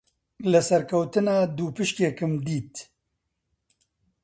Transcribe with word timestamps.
لە 0.51 0.61
سەرکەوتنا 0.69 1.37
دووپشکێکم 1.57 2.33
دیت. 2.45 2.73